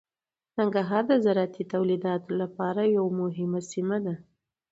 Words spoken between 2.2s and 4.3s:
لپاره یوه مهمه سیمه ده.